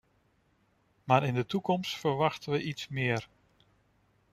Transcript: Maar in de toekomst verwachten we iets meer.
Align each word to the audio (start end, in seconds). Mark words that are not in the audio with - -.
Maar 1.03 1.23
in 1.25 1.33
de 1.33 1.45
toekomst 1.45 1.97
verwachten 1.99 2.51
we 2.51 2.63
iets 2.63 2.87
meer. 2.87 3.29